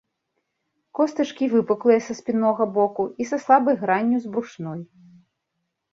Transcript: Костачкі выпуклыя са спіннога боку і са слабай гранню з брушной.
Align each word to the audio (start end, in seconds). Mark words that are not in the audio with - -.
Костачкі 0.99 1.49
выпуклыя 1.55 1.99
са 2.07 2.13
спіннога 2.21 2.63
боку 2.79 3.03
і 3.25 3.31
са 3.33 3.37
слабай 3.47 3.75
гранню 3.83 4.17
з 4.25 4.37
брушной. 4.37 4.81